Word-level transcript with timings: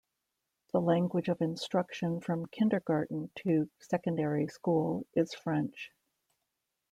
The 0.73 0.81
language 0.81 1.27
of 1.29 1.41
instruction 1.43 2.21
from 2.21 2.47
kindergarten 2.47 3.29
to 3.43 3.69
secondary 3.77 4.47
school 4.47 5.05
is 5.13 5.35
French. 5.35 5.91